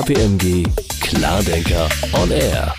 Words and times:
KPMG 0.00 0.64
Klardenker 1.02 1.86
on 2.14 2.30
Air. 2.30 2.74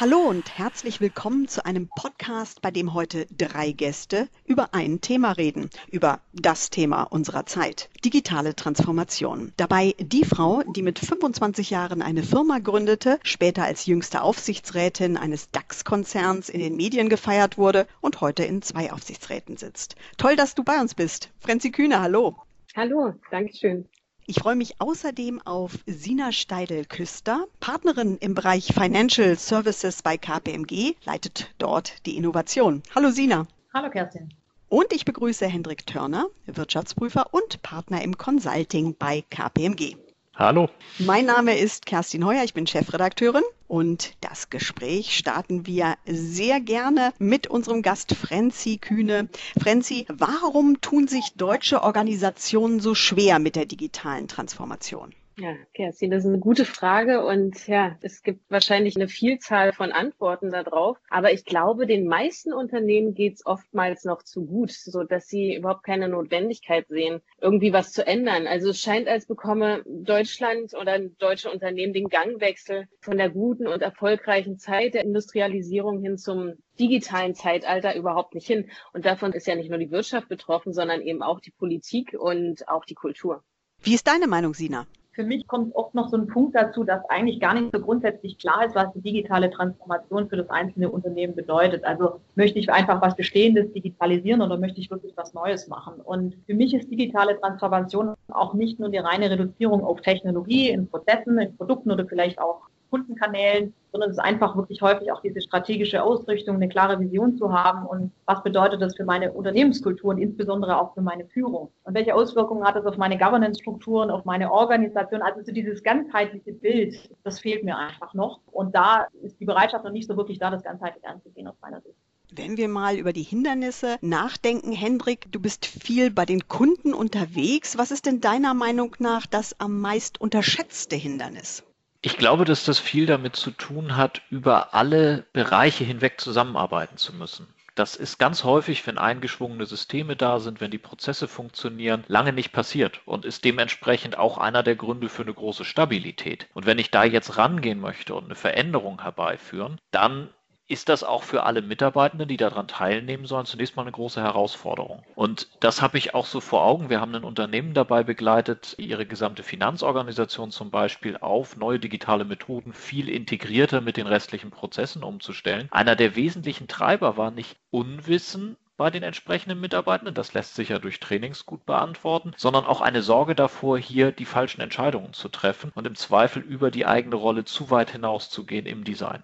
Hallo 0.00 0.18
und 0.28 0.58
herzlich 0.58 1.00
willkommen 1.00 1.46
zu 1.46 1.64
einem 1.64 1.88
Podcast, 1.94 2.60
bei 2.62 2.72
dem 2.72 2.94
heute 2.94 3.26
drei 3.26 3.70
Gäste 3.70 4.26
über 4.44 4.74
ein 4.74 5.00
Thema 5.00 5.30
reden, 5.30 5.70
über 5.88 6.18
das 6.32 6.70
Thema 6.70 7.04
unserer 7.04 7.46
Zeit, 7.46 7.90
digitale 8.04 8.56
Transformation. 8.56 9.52
Dabei 9.56 9.94
die 10.00 10.24
Frau, 10.24 10.64
die 10.64 10.82
mit 10.82 10.98
25 10.98 11.70
Jahren 11.70 12.02
eine 12.02 12.24
Firma 12.24 12.58
gründete, 12.58 13.20
später 13.22 13.62
als 13.62 13.86
jüngste 13.86 14.22
Aufsichtsrätin 14.22 15.16
eines 15.16 15.52
DAX-Konzerns 15.52 16.48
in 16.48 16.58
den 16.58 16.74
Medien 16.74 17.08
gefeiert 17.08 17.56
wurde 17.56 17.86
und 18.00 18.20
heute 18.20 18.42
in 18.42 18.62
zwei 18.62 18.92
Aufsichtsräten 18.92 19.58
sitzt. 19.58 19.94
Toll, 20.16 20.34
dass 20.34 20.56
du 20.56 20.64
bei 20.64 20.80
uns 20.80 20.96
bist. 20.96 21.30
Frenzi 21.38 21.70
Kühne, 21.70 22.00
hallo. 22.00 22.36
Hallo, 22.74 23.14
danke 23.30 23.56
schön. 23.56 23.88
Ich 24.28 24.40
freue 24.40 24.56
mich 24.56 24.80
außerdem 24.80 25.40
auf 25.42 25.78
Sina 25.86 26.32
Steidel-Küster, 26.32 27.46
Partnerin 27.60 28.18
im 28.18 28.34
Bereich 28.34 28.74
Financial 28.74 29.38
Services 29.38 30.02
bei 30.02 30.18
KPMG, 30.18 30.96
leitet 31.04 31.54
dort 31.58 32.04
die 32.06 32.16
Innovation. 32.16 32.82
Hallo 32.92 33.10
Sina. 33.10 33.46
Hallo 33.72 33.88
Kerstin. 33.88 34.30
Und 34.68 34.92
ich 34.92 35.04
begrüße 35.04 35.46
Hendrik 35.46 35.86
Törner, 35.86 36.26
Wirtschaftsprüfer 36.46 37.32
und 37.32 37.62
Partner 37.62 38.02
im 38.02 38.18
Consulting 38.18 38.96
bei 38.98 39.22
KPMG. 39.30 39.94
Hallo. 40.38 40.68
Mein 40.98 41.24
Name 41.24 41.58
ist 41.58 41.86
Kerstin 41.86 42.26
Heuer, 42.26 42.44
ich 42.44 42.52
bin 42.52 42.66
Chefredakteurin 42.66 43.42
und 43.68 44.12
das 44.20 44.50
Gespräch 44.50 45.16
starten 45.16 45.64
wir 45.64 45.94
sehr 46.04 46.60
gerne 46.60 47.14
mit 47.18 47.46
unserem 47.46 47.80
Gast 47.80 48.14
Frenzi 48.14 48.76
Kühne. 48.76 49.30
Frenzi, 49.58 50.04
warum 50.10 50.82
tun 50.82 51.08
sich 51.08 51.32
deutsche 51.36 51.82
Organisationen 51.82 52.80
so 52.80 52.94
schwer 52.94 53.38
mit 53.38 53.56
der 53.56 53.64
digitalen 53.64 54.28
Transformation? 54.28 55.14
Ja, 55.38 55.54
Kerstin, 55.74 56.10
das 56.10 56.24
ist 56.24 56.30
eine 56.30 56.38
gute 56.38 56.64
Frage 56.64 57.22
und 57.26 57.66
ja, 57.66 57.98
es 58.00 58.22
gibt 58.22 58.50
wahrscheinlich 58.50 58.96
eine 58.96 59.06
Vielzahl 59.06 59.74
von 59.74 59.92
Antworten 59.92 60.50
darauf. 60.50 60.96
Aber 61.10 61.30
ich 61.30 61.44
glaube, 61.44 61.86
den 61.86 62.06
meisten 62.06 62.54
Unternehmen 62.54 63.12
geht 63.12 63.34
es 63.34 63.44
oftmals 63.44 64.04
noch 64.04 64.22
zu 64.22 64.46
gut, 64.46 64.72
so 64.72 65.04
dass 65.04 65.26
sie 65.26 65.54
überhaupt 65.54 65.84
keine 65.84 66.08
Notwendigkeit 66.08 66.88
sehen, 66.88 67.20
irgendwie 67.38 67.74
was 67.74 67.92
zu 67.92 68.06
ändern. 68.06 68.46
Also 68.46 68.70
es 68.70 68.80
scheint, 68.80 69.08
als 69.08 69.26
bekomme 69.26 69.82
Deutschland 69.84 70.72
oder 70.72 70.98
deutsche 71.00 71.50
Unternehmen 71.50 71.92
den 71.92 72.08
Gangwechsel 72.08 72.88
von 73.02 73.18
der 73.18 73.28
guten 73.28 73.66
und 73.66 73.82
erfolgreichen 73.82 74.56
Zeit 74.58 74.94
der 74.94 75.04
Industrialisierung 75.04 76.00
hin 76.00 76.16
zum 76.16 76.54
digitalen 76.80 77.34
Zeitalter 77.34 77.94
überhaupt 77.94 78.34
nicht 78.34 78.46
hin. 78.46 78.70
Und 78.94 79.04
davon 79.04 79.34
ist 79.34 79.46
ja 79.46 79.54
nicht 79.54 79.68
nur 79.68 79.78
die 79.78 79.90
Wirtschaft 79.90 80.30
betroffen, 80.30 80.72
sondern 80.72 81.02
eben 81.02 81.22
auch 81.22 81.40
die 81.40 81.52
Politik 81.52 82.16
und 82.18 82.66
auch 82.68 82.86
die 82.86 82.94
Kultur. 82.94 83.44
Wie 83.82 83.94
ist 83.94 84.06
deine 84.06 84.26
Meinung, 84.26 84.54
Sina? 84.54 84.86
Für 85.16 85.24
mich 85.24 85.46
kommt 85.46 85.74
oft 85.74 85.94
noch 85.94 86.10
so 86.10 86.18
ein 86.18 86.26
Punkt 86.26 86.54
dazu, 86.54 86.84
dass 86.84 87.02
eigentlich 87.08 87.40
gar 87.40 87.54
nicht 87.54 87.72
so 87.72 87.80
grundsätzlich 87.80 88.36
klar 88.36 88.66
ist, 88.66 88.74
was 88.74 88.92
die 88.92 89.00
digitale 89.00 89.50
Transformation 89.50 90.28
für 90.28 90.36
das 90.36 90.50
einzelne 90.50 90.90
Unternehmen 90.90 91.34
bedeutet. 91.34 91.84
Also 91.86 92.20
möchte 92.34 92.58
ich 92.58 92.70
einfach 92.70 93.00
was 93.00 93.16
Bestehendes 93.16 93.72
digitalisieren 93.72 94.42
oder 94.42 94.58
möchte 94.58 94.78
ich 94.78 94.90
wirklich 94.90 95.16
was 95.16 95.32
Neues 95.32 95.68
machen? 95.68 95.94
Und 96.04 96.36
für 96.44 96.52
mich 96.52 96.74
ist 96.74 96.90
digitale 96.90 97.40
Transformation 97.40 98.12
auch 98.28 98.52
nicht 98.52 98.78
nur 98.78 98.90
die 98.90 98.98
reine 98.98 99.30
Reduzierung 99.30 99.82
auf 99.82 100.02
Technologie 100.02 100.68
in 100.68 100.86
Prozessen, 100.86 101.38
in 101.38 101.56
Produkten 101.56 101.90
oder 101.90 102.04
vielleicht 102.06 102.38
auch 102.38 102.68
Kundenkanälen, 102.90 103.74
sondern 103.92 104.10
es 104.10 104.16
ist 104.16 104.22
einfach 104.22 104.56
wirklich 104.56 104.82
häufig 104.82 105.10
auch 105.10 105.20
diese 105.22 105.40
strategische 105.40 106.02
Ausrichtung, 106.02 106.56
eine 106.56 106.68
klare 106.68 107.00
Vision 107.00 107.36
zu 107.36 107.52
haben 107.52 107.86
und 107.86 108.12
was 108.26 108.42
bedeutet 108.42 108.82
das 108.82 108.96
für 108.96 109.04
meine 109.04 109.32
Unternehmenskultur 109.32 110.10
und 110.10 110.18
insbesondere 110.18 110.80
auch 110.80 110.94
für 110.94 111.02
meine 111.02 111.26
Führung 111.26 111.70
und 111.84 111.94
welche 111.94 112.14
Auswirkungen 112.14 112.64
hat 112.64 112.76
das 112.76 112.86
auf 112.86 112.96
meine 112.96 113.18
Governance-Strukturen, 113.18 114.10
auf 114.10 114.24
meine 114.24 114.52
Organisation, 114.52 115.22
also 115.22 115.42
so 115.42 115.52
dieses 115.52 115.82
ganzheitliche 115.82 116.52
Bild, 116.52 117.10
das 117.24 117.40
fehlt 117.40 117.64
mir 117.64 117.76
einfach 117.76 118.14
noch 118.14 118.40
und 118.52 118.74
da 118.74 119.06
ist 119.22 119.40
die 119.40 119.46
Bereitschaft 119.46 119.84
noch 119.84 119.92
nicht 119.92 120.08
so 120.08 120.16
wirklich 120.16 120.38
da, 120.38 120.50
das 120.50 120.62
ganzheitlich 120.62 121.06
anzugehen 121.06 121.48
aus 121.48 121.56
meiner 121.60 121.80
Sicht. 121.80 121.96
Wenn 122.32 122.56
wir 122.56 122.68
mal 122.68 122.96
über 122.96 123.12
die 123.12 123.22
Hindernisse 123.22 123.98
nachdenken, 124.00 124.72
Hendrik, 124.72 125.30
du 125.30 125.40
bist 125.40 125.64
viel 125.64 126.10
bei 126.10 126.26
den 126.26 126.48
Kunden 126.48 126.92
unterwegs. 126.92 127.78
Was 127.78 127.92
ist 127.92 128.04
denn 128.04 128.20
deiner 128.20 128.52
Meinung 128.52 128.96
nach 128.98 129.26
das 129.26 129.58
am 129.60 129.80
meist 129.80 130.20
unterschätzte 130.20 130.96
Hindernis? 130.96 131.64
Ich 132.06 132.18
glaube, 132.18 132.44
dass 132.44 132.62
das 132.62 132.78
viel 132.78 133.04
damit 133.04 133.34
zu 133.34 133.50
tun 133.50 133.96
hat, 133.96 134.22
über 134.30 134.74
alle 134.74 135.26
Bereiche 135.32 135.82
hinweg 135.82 136.20
zusammenarbeiten 136.20 136.98
zu 136.98 137.12
müssen. 137.12 137.48
Das 137.74 137.96
ist 137.96 138.20
ganz 138.20 138.44
häufig, 138.44 138.86
wenn 138.86 138.96
eingeschwungene 138.96 139.66
Systeme 139.66 140.14
da 140.14 140.38
sind, 140.38 140.60
wenn 140.60 140.70
die 140.70 140.78
Prozesse 140.78 141.26
funktionieren, 141.26 142.04
lange 142.06 142.32
nicht 142.32 142.52
passiert 142.52 143.00
und 143.06 143.24
ist 143.24 143.44
dementsprechend 143.44 144.18
auch 144.18 144.38
einer 144.38 144.62
der 144.62 144.76
Gründe 144.76 145.08
für 145.08 145.22
eine 145.22 145.34
große 145.34 145.64
Stabilität. 145.64 146.46
Und 146.54 146.64
wenn 146.64 146.78
ich 146.78 146.92
da 146.92 147.02
jetzt 147.02 147.38
rangehen 147.38 147.80
möchte 147.80 148.14
und 148.14 148.26
eine 148.26 148.36
Veränderung 148.36 149.02
herbeiführen, 149.02 149.80
dann 149.90 150.30
ist 150.68 150.88
das 150.88 151.04
auch 151.04 151.22
für 151.22 151.44
alle 151.44 151.62
Mitarbeitenden, 151.62 152.28
die 152.28 152.36
daran 152.36 152.66
teilnehmen 152.68 153.26
sollen, 153.26 153.46
zunächst 153.46 153.76
mal 153.76 153.82
eine 153.82 153.92
große 153.92 154.20
Herausforderung. 154.20 155.02
Und 155.14 155.48
das 155.60 155.80
habe 155.80 155.98
ich 155.98 156.14
auch 156.14 156.26
so 156.26 156.40
vor 156.40 156.64
Augen. 156.64 156.90
Wir 156.90 157.00
haben 157.00 157.14
ein 157.14 157.24
Unternehmen 157.24 157.74
dabei 157.74 158.02
begleitet, 158.02 158.74
ihre 158.78 159.06
gesamte 159.06 159.42
Finanzorganisation 159.42 160.50
zum 160.50 160.70
Beispiel 160.70 161.16
auf 161.16 161.56
neue 161.56 161.78
digitale 161.78 162.24
Methoden 162.24 162.72
viel 162.72 163.08
integrierter 163.08 163.80
mit 163.80 163.96
den 163.96 164.06
restlichen 164.06 164.50
Prozessen 164.50 165.04
umzustellen. 165.04 165.68
Einer 165.70 165.94
der 165.94 166.16
wesentlichen 166.16 166.68
Treiber 166.68 167.16
war 167.16 167.30
nicht 167.30 167.56
Unwissen, 167.70 168.56
bei 168.76 168.90
den 168.90 169.02
entsprechenden 169.02 169.58
Mitarbeitenden, 169.58 170.14
das 170.14 170.34
lässt 170.34 170.54
sich 170.54 170.68
ja 170.68 170.78
durch 170.78 171.00
Trainings 171.00 171.46
gut 171.46 171.64
beantworten, 171.64 172.34
sondern 172.36 172.66
auch 172.66 172.82
eine 172.82 173.00
Sorge 173.00 173.34
davor, 173.34 173.78
hier 173.78 174.12
die 174.12 174.26
falschen 174.26 174.60
Entscheidungen 174.60 175.14
zu 175.14 175.30
treffen 175.30 175.72
und 175.74 175.86
im 175.86 175.94
Zweifel 175.94 176.42
über 176.42 176.70
die 176.70 176.84
eigene 176.84 177.16
Rolle 177.16 177.46
zu 177.46 177.70
weit 177.70 177.92
hinauszugehen 177.92 178.66
im 178.66 178.84
Design. 178.84 179.22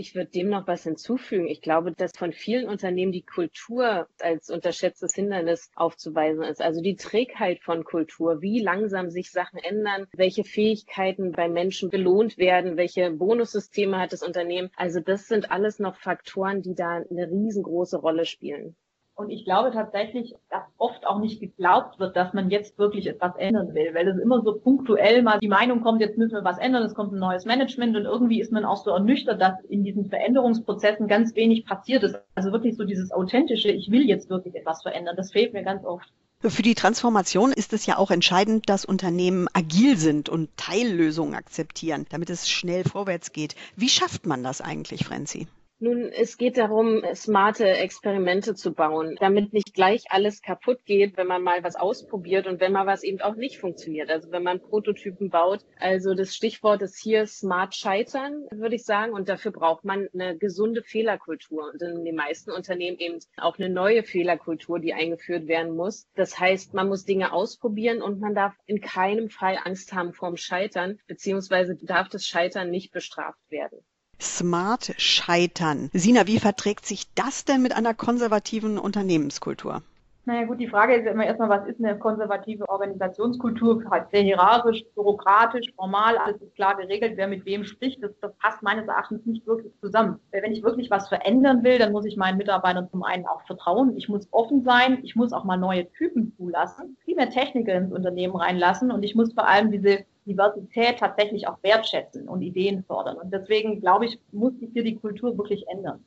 Ich 0.00 0.14
würde 0.14 0.30
dem 0.30 0.48
noch 0.48 0.68
was 0.68 0.84
hinzufügen. 0.84 1.48
Ich 1.48 1.60
glaube, 1.60 1.90
dass 1.90 2.12
von 2.16 2.32
vielen 2.32 2.68
Unternehmen 2.68 3.10
die 3.10 3.24
Kultur 3.24 4.06
als 4.20 4.48
unterschätztes 4.48 5.12
Hindernis 5.12 5.72
aufzuweisen 5.74 6.44
ist. 6.44 6.62
Also 6.62 6.80
die 6.80 6.94
Trägheit 6.94 7.64
von 7.64 7.82
Kultur, 7.82 8.40
wie 8.40 8.60
langsam 8.60 9.10
sich 9.10 9.32
Sachen 9.32 9.58
ändern, 9.58 10.06
welche 10.12 10.44
Fähigkeiten 10.44 11.32
bei 11.32 11.48
Menschen 11.48 11.90
belohnt 11.90 12.38
werden, 12.38 12.76
welche 12.76 13.10
Bonussysteme 13.10 13.98
hat 13.98 14.12
das 14.12 14.22
Unternehmen. 14.22 14.70
Also 14.76 15.00
das 15.00 15.26
sind 15.26 15.50
alles 15.50 15.80
noch 15.80 15.96
Faktoren, 15.96 16.62
die 16.62 16.76
da 16.76 17.02
eine 17.10 17.28
riesengroße 17.28 17.96
Rolle 17.96 18.24
spielen. 18.24 18.76
Und 19.18 19.30
ich 19.30 19.44
glaube 19.44 19.72
tatsächlich, 19.72 20.36
dass 20.48 20.62
oft 20.76 21.04
auch 21.04 21.18
nicht 21.18 21.40
geglaubt 21.40 21.98
wird, 21.98 22.14
dass 22.14 22.34
man 22.34 22.50
jetzt 22.50 22.78
wirklich 22.78 23.08
etwas 23.08 23.34
ändern 23.34 23.74
will, 23.74 23.92
weil 23.92 24.06
es 24.06 24.16
immer 24.16 24.42
so 24.42 24.54
punktuell 24.54 25.22
mal 25.24 25.40
die 25.40 25.48
Meinung 25.48 25.80
kommt, 25.80 26.00
jetzt 26.00 26.16
müssen 26.16 26.34
wir 26.36 26.44
was 26.44 26.58
ändern, 26.58 26.84
es 26.84 26.94
kommt 26.94 27.12
ein 27.12 27.18
neues 27.18 27.44
Management 27.44 27.96
und 27.96 28.04
irgendwie 28.04 28.40
ist 28.40 28.52
man 28.52 28.64
auch 28.64 28.76
so 28.76 28.92
ernüchtert, 28.92 29.42
dass 29.42 29.60
in 29.64 29.82
diesen 29.82 30.08
Veränderungsprozessen 30.08 31.08
ganz 31.08 31.34
wenig 31.34 31.66
passiert 31.66 32.04
ist. 32.04 32.16
Also 32.36 32.52
wirklich 32.52 32.76
so 32.76 32.84
dieses 32.84 33.10
authentische, 33.10 33.72
ich 33.72 33.90
will 33.90 34.06
jetzt 34.06 34.30
wirklich 34.30 34.54
etwas 34.54 34.82
verändern, 34.82 35.16
das 35.16 35.32
fehlt 35.32 35.52
mir 35.52 35.64
ganz 35.64 35.84
oft. 35.84 36.08
Für 36.40 36.62
die 36.62 36.76
Transformation 36.76 37.50
ist 37.50 37.72
es 37.72 37.86
ja 37.86 37.98
auch 37.98 38.12
entscheidend, 38.12 38.68
dass 38.68 38.84
Unternehmen 38.84 39.48
agil 39.52 39.96
sind 39.96 40.28
und 40.28 40.56
Teillösungen 40.56 41.34
akzeptieren, 41.34 42.06
damit 42.10 42.30
es 42.30 42.48
schnell 42.48 42.84
vorwärts 42.84 43.32
geht. 43.32 43.56
Wie 43.74 43.88
schafft 43.88 44.26
man 44.26 44.44
das 44.44 44.60
eigentlich, 44.60 45.04
Frenzi? 45.04 45.48
Nun, 45.80 46.10
es 46.10 46.38
geht 46.38 46.58
darum, 46.58 47.04
smarte 47.14 47.68
Experimente 47.68 48.56
zu 48.56 48.74
bauen, 48.74 49.16
damit 49.20 49.52
nicht 49.52 49.74
gleich 49.74 50.06
alles 50.08 50.42
kaputt 50.42 50.84
geht, 50.84 51.16
wenn 51.16 51.28
man 51.28 51.40
mal 51.40 51.62
was 51.62 51.76
ausprobiert 51.76 52.48
und 52.48 52.58
wenn 52.58 52.72
mal 52.72 52.86
was 52.86 53.04
eben 53.04 53.20
auch 53.20 53.36
nicht 53.36 53.58
funktioniert. 53.58 54.10
Also 54.10 54.32
wenn 54.32 54.42
man 54.42 54.58
Prototypen 54.58 55.30
baut. 55.30 55.64
Also 55.78 56.14
das 56.14 56.34
Stichwort 56.34 56.82
ist 56.82 57.00
hier 57.00 57.28
smart 57.28 57.76
scheitern, 57.76 58.48
würde 58.50 58.74
ich 58.74 58.84
sagen. 58.84 59.12
Und 59.12 59.28
dafür 59.28 59.52
braucht 59.52 59.84
man 59.84 60.08
eine 60.12 60.36
gesunde 60.36 60.82
Fehlerkultur. 60.82 61.70
Und 61.72 61.80
in 61.80 62.04
den 62.04 62.16
meisten 62.16 62.50
Unternehmen 62.50 62.98
eben 62.98 63.20
auch 63.36 63.56
eine 63.56 63.68
neue 63.68 64.02
Fehlerkultur, 64.02 64.80
die 64.80 64.94
eingeführt 64.94 65.46
werden 65.46 65.76
muss. 65.76 66.08
Das 66.16 66.40
heißt, 66.40 66.74
man 66.74 66.88
muss 66.88 67.04
Dinge 67.04 67.32
ausprobieren 67.32 68.02
und 68.02 68.18
man 68.18 68.34
darf 68.34 68.54
in 68.66 68.80
keinem 68.80 69.30
Fall 69.30 69.56
Angst 69.62 69.92
haben 69.92 70.12
vorm 70.12 70.36
Scheitern, 70.36 70.98
beziehungsweise 71.06 71.76
darf 71.80 72.08
das 72.08 72.26
Scheitern 72.26 72.68
nicht 72.68 72.90
bestraft 72.90 73.48
werden. 73.48 73.78
Smart 74.20 74.94
scheitern. 74.98 75.90
Sina, 75.92 76.26
wie 76.26 76.38
verträgt 76.38 76.86
sich 76.86 77.06
das 77.14 77.44
denn 77.44 77.62
mit 77.62 77.72
einer 77.72 77.94
konservativen 77.94 78.78
Unternehmenskultur? 78.78 79.82
Naja 80.28 80.44
gut, 80.44 80.60
die 80.60 80.68
Frage 80.68 80.94
ist 80.94 81.06
ja 81.06 81.12
immer 81.12 81.24
erstmal, 81.24 81.48
was 81.48 81.66
ist 81.66 81.82
eine 81.82 81.98
konservative 81.98 82.68
Organisationskultur? 82.68 83.82
Halt 83.90 84.10
sehr 84.10 84.20
hierarchisch, 84.20 84.84
bürokratisch, 84.94 85.72
formal, 85.74 86.18
alles 86.18 86.42
ist 86.42 86.54
klar 86.54 86.76
geregelt, 86.76 87.14
wer 87.16 87.28
mit 87.28 87.46
wem 87.46 87.64
spricht. 87.64 88.02
Das, 88.02 88.10
das 88.20 88.36
passt 88.36 88.62
meines 88.62 88.86
Erachtens 88.86 89.24
nicht 89.24 89.46
wirklich 89.46 89.72
zusammen. 89.80 90.20
Wenn 90.30 90.52
ich 90.52 90.62
wirklich 90.62 90.90
was 90.90 91.08
verändern 91.08 91.64
will, 91.64 91.78
dann 91.78 91.92
muss 91.92 92.04
ich 92.04 92.18
meinen 92.18 92.36
Mitarbeitern 92.36 92.90
zum 92.90 93.04
einen 93.04 93.24
auch 93.24 93.40
vertrauen. 93.46 93.96
Ich 93.96 94.10
muss 94.10 94.28
offen 94.30 94.64
sein. 94.64 94.98
Ich 95.02 95.16
muss 95.16 95.32
auch 95.32 95.44
mal 95.44 95.56
neue 95.56 95.90
Typen 95.92 96.34
zulassen, 96.36 96.98
viel 97.06 97.16
mehr 97.16 97.30
Techniker 97.30 97.72
ins 97.72 97.90
Unternehmen 97.90 98.36
reinlassen 98.36 98.90
und 98.90 99.04
ich 99.04 99.14
muss 99.14 99.32
vor 99.32 99.48
allem 99.48 99.70
diese 99.72 100.04
Diversität 100.26 100.98
tatsächlich 100.98 101.48
auch 101.48 101.56
wertschätzen 101.62 102.28
und 102.28 102.42
Ideen 102.42 102.84
fördern. 102.84 103.16
Und 103.16 103.32
deswegen, 103.32 103.80
glaube 103.80 104.04
ich, 104.04 104.20
muss 104.32 104.52
sich 104.58 104.68
hier 104.74 104.84
die 104.84 104.96
Kultur 104.96 105.38
wirklich 105.38 105.66
ändern. 105.68 106.04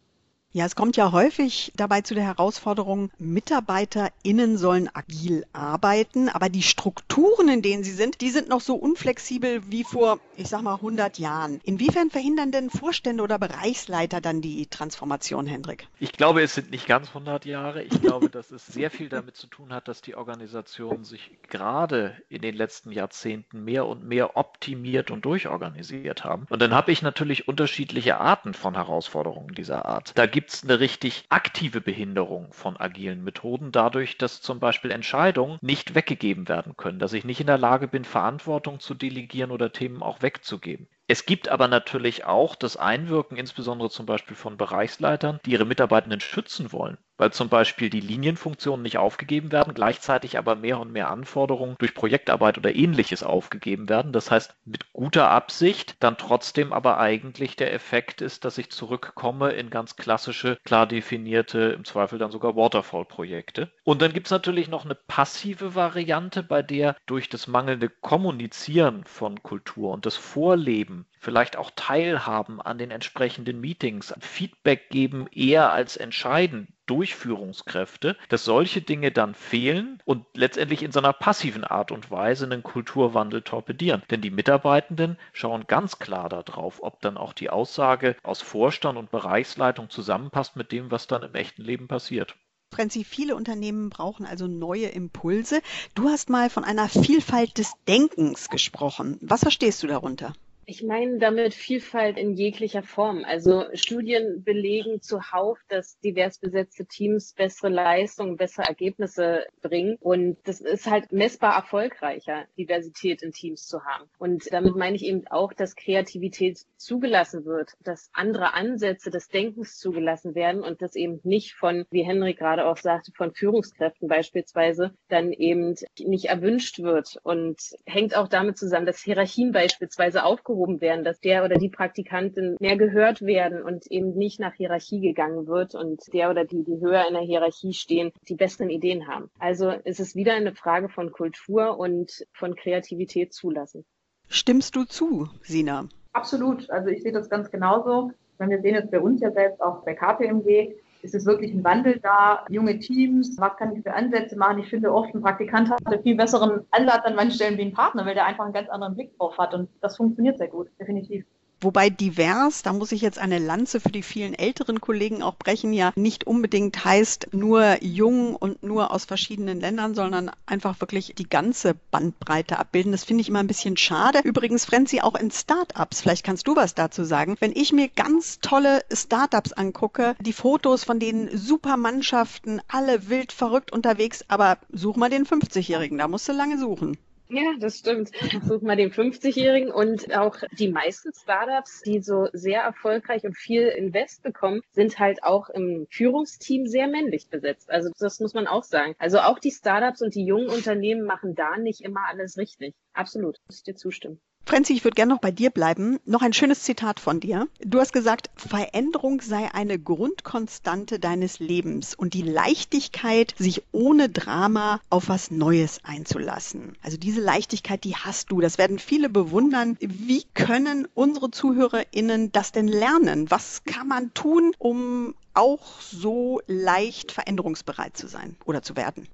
Ja, 0.54 0.66
es 0.66 0.76
kommt 0.76 0.98
ja 0.98 1.14
häufig 1.14 1.72
dabei 1.78 2.02
zu 2.02 2.14
der 2.14 2.26
Herausforderung, 2.26 3.10
MitarbeiterInnen 3.20 4.58
sollen 4.58 4.90
agil 4.94 5.46
arbeiten, 5.54 6.28
aber 6.28 6.50
die 6.50 6.62
Strukturen, 6.62 7.48
in 7.48 7.62
denen 7.62 7.86
sie 7.86 7.94
sind, 7.94 8.20
die 8.20 8.32
sind 8.32 8.50
noch 8.50 8.60
so 8.60 8.76
unflexibel 8.76 9.62
wie 9.72 9.86
vor, 9.86 10.20
ich 10.36 10.50
sag 10.50 10.62
mal, 10.62 10.76
100 10.76 11.20
Jahren. 11.20 11.62
Inwiefern 11.64 12.10
verhindern 12.10 12.52
denn 12.52 12.70
Vorstände 12.70 13.24
oder 13.24 13.40
Bereichsleiter 13.40 14.20
dann 14.20 14.42
die 14.42 14.66
Transformation, 14.66 15.48
Hendrik? 15.48 15.88
Ich 16.00 16.12
glaube, 16.12 16.42
es 16.42 16.54
sind 16.54 16.70
nicht 16.70 16.86
ganz 16.86 17.08
100 17.08 17.46
Jahre. 17.46 17.84
Ich 17.84 18.02
glaube, 18.02 18.30
dass 18.30 18.52
es 18.52 18.66
sehr 18.66 18.92
viel 18.92 19.08
damit 19.08 19.38
zu 19.38 19.48
tun 19.48 19.72
hat, 19.72 19.88
dass 19.88 20.02
die 20.02 20.16
Organisationen 20.16 21.06
sich 21.06 21.32
gerade 21.48 22.18
in 22.28 22.42
den 22.42 22.56
letzten 22.56 22.92
Jahrzehnten 22.92 23.64
mehr 23.64 23.86
und 23.86 24.04
mehr 24.04 24.36
optimiert 24.36 25.12
und 25.12 25.24
durchorganisiert 25.24 26.26
haben. 26.26 26.46
Und 26.50 26.62
dann 26.62 26.74
habe 26.74 26.92
ich 26.92 27.02
natürlich 27.02 27.48
unterschiedliche 27.48 28.18
Arten 28.18 28.54
von 28.54 28.76
Herausforderungen 28.76 29.56
dieser 29.56 29.86
Art. 29.86 30.12
Da 30.16 30.26
gibt 30.26 30.41
gibt 30.42 30.54
es 30.54 30.64
eine 30.64 30.80
richtig 30.80 31.26
aktive 31.30 31.82
Behinderung 31.82 32.52
von 32.52 32.76
agilen 32.76 33.24
Methoden, 33.24 33.72
dadurch, 33.72 34.18
dass 34.18 34.42
zum 34.42 34.60
Beispiel 34.60 34.90
Entscheidungen 34.90 35.60
nicht 35.62 35.94
weggegeben 35.94 36.50
werden 36.50 36.76
können, 36.76 36.98
dass 36.98 37.14
ich 37.14 37.26
nicht 37.26 37.42
in 37.42 37.46
der 37.46 37.60
Lage 37.60 37.88
bin, 37.88 38.06
Verantwortung 38.06 38.80
zu 38.80 38.96
delegieren 38.96 39.52
oder 39.52 39.72
Themen 39.72 40.02
auch 40.02 40.24
wegzugeben. 40.24 40.88
Es 41.06 41.28
gibt 41.28 41.50
aber 41.50 41.68
natürlich 41.68 42.26
auch 42.26 42.56
das 42.56 42.76
Einwirken, 42.76 43.38
insbesondere 43.38 43.92
zum 43.92 44.08
Beispiel 44.08 44.36
von 44.36 44.58
Bereichsleitern, 44.58 45.40
die 45.46 45.52
ihre 45.52 45.66
Mitarbeitenden 45.66 46.22
schützen 46.22 46.72
wollen, 46.72 46.98
weil 47.18 47.32
zum 47.32 47.50
Beispiel 47.50 47.90
die 47.90 48.00
Linienfunktionen 48.00 48.82
nicht 48.82 48.98
aufgegeben 48.98 49.52
werden, 49.52 49.74
gleichzeitig 49.74 50.38
aber 50.38 50.56
mehr 50.56 50.80
und 50.80 50.92
mehr 50.92 51.10
Anforderungen 51.10 51.76
durch 51.80 51.94
Projektarbeit 51.94 52.58
oder 52.58 52.76
ähnliches 52.76 53.24
aufgegeben 53.24 53.90
werden. 53.90 54.12
Das 54.12 54.32
heißt, 54.32 54.56
mit 54.66 54.92
guter 54.94 55.30
Absicht 55.30 55.96
dann 56.00 56.18
trotzdem 56.18 56.74
aber 56.74 57.00
eigentlich 57.00 57.56
der 57.56 57.74
Effekt 57.74 58.22
ist, 58.22 58.46
dass 58.46 58.58
ich 58.58 58.72
zurückkomme 58.72 59.52
in 59.52 59.70
ganz 59.70 59.96
klassische, 59.96 60.58
klar 60.64 60.88
definierte, 60.88 61.60
im 61.78 61.86
Zweifel 61.86 62.18
dann 62.18 62.32
sogar 62.32 62.56
Waterfall-Projekte. 62.56 63.72
Und 63.84 64.02
dann 64.02 64.14
gibt 64.14 64.28
es 64.28 64.32
natürlich 64.32 64.68
noch 64.68 64.86
eine 64.86 64.96
passive 64.96 65.76
Variante, 65.76 66.44
bei 66.44 66.62
der 66.62 66.96
durch 67.06 67.30
das 67.30 67.48
mangelnde 67.48 67.90
Kommunizieren 67.90 69.04
von 69.06 69.44
Kultur 69.44 69.92
und 69.92 70.06
das 70.06 70.18
Vorleben 70.18 71.06
vielleicht 71.22 71.56
auch 71.56 71.70
teilhaben 71.76 72.60
an 72.60 72.80
den 72.80 72.90
entsprechenden 72.90 73.62
Meetings, 73.62 74.14
Feedback 74.20 74.90
geben 74.90 75.28
eher 75.32 75.72
als 75.72 75.96
entscheiden, 75.96 76.68
Durchführungskräfte, 76.88 78.18
dass 78.28 78.44
solche 78.44 78.82
Dinge 78.82 79.12
dann 79.12 79.36
fehlen 79.36 80.02
und 80.04 80.26
letztendlich 80.34 80.82
in 80.82 80.92
so 80.92 81.00
einer 81.00 81.14
passiven 81.14 81.64
Art 81.64 81.92
und 81.92 82.10
Weise 82.10 82.46
einen 82.46 82.64
Kulturwandel 82.64 83.44
torpedieren. 83.44 84.02
Denn 84.10 84.22
die 84.22 84.32
Mitarbeitenden 84.32 85.18
schauen 85.32 85.66
ganz 85.68 86.00
klar 86.00 86.28
darauf, 86.28 86.82
ob 86.82 87.00
dann 87.02 87.18
auch 87.18 87.34
die 87.34 87.52
Aussage 87.52 88.16
aus 88.24 88.42
Vorstand 88.42 88.98
und 88.98 89.12
Bereichsleitung 89.12 89.92
zusammenpasst 89.92 90.56
mit 90.56 90.72
dem, 90.72 90.90
was 90.90 91.06
dann 91.06 91.22
im 91.22 91.36
echten 91.36 91.62
Leben 91.62 91.88
passiert. 91.88 92.36
Frenzy, 92.74 93.04
viele 93.04 93.36
Unternehmen 93.36 93.90
brauchen 93.90 94.26
also 94.26 94.48
neue 94.48 94.88
Impulse. 94.88 95.62
Du 95.94 96.10
hast 96.10 96.30
mal 96.30 96.50
von 96.50 96.64
einer 96.64 96.90
Vielfalt 96.90 97.58
des 97.58 97.74
Denkens 97.88 98.50
gesprochen. 98.50 99.20
Was 99.22 99.42
verstehst 99.42 99.84
du 99.84 99.88
darunter? 99.88 100.34
Ich 100.72 100.84
meine 100.84 101.18
damit 101.18 101.54
Vielfalt 101.54 102.18
in 102.18 102.32
jeglicher 102.32 102.82
Form. 102.82 103.26
Also 103.26 103.66
Studien 103.74 104.42
belegen 104.42 105.02
zuhauf, 105.02 105.60
dass 105.68 106.00
divers 106.00 106.40
besetzte 106.40 106.86
Teams 106.86 107.34
bessere 107.34 107.68
Leistungen, 107.68 108.38
bessere 108.38 108.68
Ergebnisse 108.68 109.44
bringen. 109.62 109.98
Und 110.00 110.38
das 110.46 110.62
ist 110.62 110.90
halt 110.90 111.12
messbar 111.12 111.58
erfolgreicher, 111.58 112.46
Diversität 112.58 113.22
in 113.22 113.34
Teams 113.34 113.68
zu 113.68 113.84
haben. 113.84 114.10
Und 114.18 114.46
damit 114.54 114.78
meine 114.78 114.96
ich 114.96 115.04
eben 115.04 115.28
auch, 115.28 115.52
dass 115.52 115.76
Kreativität 115.76 116.60
zugelassen 116.78 117.44
wird, 117.44 117.74
dass 117.84 118.10
andere 118.14 118.54
Ansätze 118.54 119.10
des 119.12 119.28
Denkens 119.28 119.78
zugelassen 119.78 120.36
werden 120.36 120.64
und 120.64 120.82
das 120.82 120.96
eben 120.96 121.20
nicht 121.24 121.54
von, 121.54 121.86
wie 121.92 122.06
Henrik 122.06 122.38
gerade 122.40 122.66
auch 122.66 122.78
sagte, 122.78 123.12
von 123.12 123.34
Führungskräften 123.34 124.08
beispielsweise 124.08 124.94
dann 125.10 125.34
eben 125.34 125.76
nicht 126.00 126.30
erwünscht 126.30 126.80
wird. 126.80 127.20
Und 127.24 127.60
hängt 127.86 128.16
auch 128.16 128.30
damit 128.30 128.58
zusammen, 128.58 128.86
dass 128.86 129.02
Hierarchien 129.02 129.52
beispielsweise 129.52 130.24
aufgehoben 130.24 130.61
aufgehoben 130.62 130.82
werden, 130.82 131.04
dass 131.04 131.20
der 131.20 131.44
oder 131.44 131.56
die 131.56 131.70
Praktikanten 131.70 132.56
mehr 132.60 132.78
gehört 132.78 133.22
werden 133.22 133.64
und 133.64 133.88
eben 133.88 134.14
nicht 134.14 134.40
nach 134.40 134.54
Hierarchie 134.54 135.02
gegangen 135.02 135.48
wird 135.48 135.76
und 135.76 136.02
der 136.14 136.30
oder 136.30 136.46
die, 136.46 136.64
die 136.64 136.80
höher 136.80 137.08
in 137.08 137.14
der 137.14 137.24
Hierarchie 137.24 137.74
stehen, 137.74 138.12
die 138.28 138.36
besseren 138.36 138.70
Ideen 138.70 139.08
haben. 139.08 139.30
Also 139.40 139.74
es 139.84 140.00
ist 140.00 140.16
wieder 140.16 140.34
eine 140.34 140.54
Frage 140.54 140.90
von 140.90 141.12
Kultur 141.12 141.78
und 141.78 142.26
von 142.34 142.56
Kreativität 142.56 143.34
zulassen. 143.34 143.86
Stimmst 144.28 144.76
du 144.76 144.86
zu, 144.86 145.28
Sina? 145.42 145.88
Absolut. 146.14 146.70
Also 146.70 146.90
ich 146.90 147.04
sehe 147.04 147.12
das 147.12 147.30
ganz 147.30 147.52
genauso. 147.52 148.12
Wir 148.38 148.62
sehen 148.62 148.76
es 148.76 148.90
bei 148.90 149.00
uns 149.00 149.22
ja 149.22 149.32
selbst 149.32 149.62
auch 149.62 149.84
bei 149.84 149.94
KPMG. 149.94 150.74
Ist 151.02 151.16
es 151.16 151.26
wirklich 151.26 151.52
ein 151.54 151.64
Wandel 151.64 152.00
da? 152.00 152.46
Junge 152.50 152.78
Teams, 152.80 153.36
was 153.40 153.58
kann 153.58 153.76
ich 153.76 153.84
für 153.84 153.94
Ansätze 153.94 154.38
machen? 154.38 154.60
Ich 154.60 154.70
finde 154.70 154.94
oft, 154.94 155.14
ein 155.14 155.22
Praktikant 155.22 155.70
hat 155.72 155.80
einen 155.86 156.04
viel 156.04 156.16
besseren 156.16 156.66
Ansatz 156.72 157.06
an 157.06 157.16
manchen 157.16 157.34
Stellen 157.34 157.58
wie 157.58 157.64
ein 157.64 157.74
Partner, 157.74 158.06
weil 158.06 158.14
der 158.14 158.26
einfach 158.26 158.46
einen 158.46 158.54
ganz 158.54 158.70
anderen 158.70 158.96
Blick 158.96 159.18
drauf 159.18 159.38
hat. 159.38 159.54
Und 159.54 159.70
das 159.82 159.98
funktioniert 159.98 160.38
sehr 160.38 160.48
gut, 160.48 160.70
definitiv. 160.80 161.26
Wobei 161.62 161.92
divers, 161.92 162.64
da 162.64 162.74
muss 162.74 162.92
ich 162.92 163.02
jetzt 163.02 163.20
eine 163.20 163.38
Lanze 163.38 163.80
für 163.80 163.92
die 163.92 164.02
vielen 164.02 164.34
älteren 164.34 164.82
Kollegen 164.82 165.22
auch 165.22 165.36
brechen, 165.36 165.74
ja 165.74 165.94
nicht 165.96 166.26
unbedingt 166.26 166.84
heißt 166.84 167.30
nur 167.34 167.84
jung 167.84 168.36
und 168.36 168.64
nur 168.64 168.92
aus 168.92 169.06
verschiedenen 169.06 169.60
Ländern, 169.60 169.94
sondern 169.94 170.32
einfach 170.48 170.82
wirklich 170.82 171.14
die 171.16 171.30
ganze 171.30 171.76
Bandbreite 171.92 172.58
abbilden. 172.58 172.92
Das 172.92 173.04
finde 173.04 173.22
ich 173.22 173.30
immer 173.30 173.40
ein 173.40 173.48
bisschen 173.48 173.78
schade. 173.78 174.22
Übrigens, 174.24 174.66
Frenzy, 174.66 175.02
auch 175.02 175.16
in 175.16 175.30
Startups, 175.30 176.02
vielleicht 176.02 176.26
kannst 176.26 176.48
du 176.48 176.56
was 176.56 176.74
dazu 176.74 177.04
sagen. 177.04 177.36
Wenn 177.40 177.56
ich 177.56 177.72
mir 177.72 177.90
ganz 177.90 178.40
tolle 178.40 178.82
Startups 178.92 179.54
angucke, 179.54 180.16
die 180.20 180.34
Fotos 180.34 180.84
von 180.84 181.00
den 181.00 181.30
Supermannschaften, 181.38 182.62
alle 182.68 183.08
wild 183.10 183.32
verrückt 183.32 183.72
unterwegs, 183.72 184.26
aber 184.28 184.58
such 184.72 184.96
mal 184.96 185.12
den 185.12 185.28
50-Jährigen, 185.28 186.00
da 186.00 186.08
musst 186.08 186.28
du 186.28 186.34
lange 186.34 186.58
suchen. 186.58 186.98
Ja, 187.34 187.54
das 187.58 187.78
stimmt. 187.78 188.12
Such 188.44 188.62
mal 188.62 188.76
den 188.76 188.92
50-Jährigen 188.92 189.72
und 189.72 190.14
auch 190.14 190.36
die 190.60 190.68
meisten 190.68 191.14
Startups, 191.14 191.82
die 191.82 192.02
so 192.02 192.28
sehr 192.34 192.62
erfolgreich 192.62 193.24
und 193.24 193.38
viel 193.38 193.70
Invest 193.70 194.22
bekommen, 194.22 194.60
sind 194.74 195.00
halt 195.00 195.24
auch 195.24 195.48
im 195.50 195.88
Führungsteam 195.90 196.68
sehr 196.68 196.90
männlich 196.90 197.30
besetzt. 197.30 197.70
Also 197.70 197.90
das 197.98 198.20
muss 198.20 198.34
man 198.34 198.48
auch 198.48 198.64
sagen. 198.64 198.96
Also 199.00 199.20
auch 199.20 199.40
die 199.40 199.52
Startups 199.52 200.02
und 200.02 200.14
die 200.14 200.26
jungen 200.26 200.50
Unternehmen 200.50 201.06
machen 201.06 201.34
da 201.34 201.56
nicht 201.56 201.80
immer 201.80 202.02
alles 202.10 202.38
richtig. 202.38 202.76
Absolut, 202.92 203.38
muss 203.48 203.60
ich 203.60 203.64
dir 203.64 203.76
zustimmen. 203.76 204.20
Frenzi, 204.46 204.74
ich 204.74 204.84
würde 204.84 204.96
gerne 204.96 205.14
noch 205.14 205.22
bei 205.22 205.32
dir 205.32 205.50
bleiben. 205.50 206.00
Noch 206.06 206.22
ein 206.22 206.34
schönes 206.34 206.64
Zitat 206.64 207.00
von 207.00 207.20
dir. 207.20 207.48
Du 207.60 207.80
hast 207.80 207.94
gesagt, 207.94 208.30
Veränderung 208.36 209.22
sei 209.22 209.54
eine 209.54 209.80
Grundkonstante 209.80 211.00
deines 211.00 211.40
Lebens 211.40 211.96
und 211.96 212.14
die 212.14 212.22
Leichtigkeit, 212.22 213.34
sich 213.38 213.64
ohne 213.72 214.10
Drama 214.10 214.82
auf 214.90 215.10
was 215.10 215.32
Neues 215.32 215.80
einzulassen. 215.84 216.76
Also 216.82 216.98
diese 216.98 217.22
Leichtigkeit, 217.22 217.84
die 217.84 217.96
hast 217.96 218.32
du. 218.32 218.42
Das 218.42 218.58
werden 218.58 218.80
viele 218.80 219.10
bewundern. 219.10 219.78
Wie 219.80 220.24
können 220.34 220.88
unsere 220.96 221.32
ZuhörerInnen 221.32 222.32
das 222.32 222.52
denn 222.52 222.68
lernen? 222.68 223.32
Was 223.32 223.64
kann 223.64 223.88
man 223.88 224.14
tun, 224.14 224.54
um 224.58 225.16
auch 225.34 225.80
so 225.80 226.42
leicht 226.48 227.12
veränderungsbereit 227.12 227.96
zu 227.96 228.08
sein 228.08 228.36
oder 228.46 228.62
zu 228.62 228.76
werden? 228.76 229.08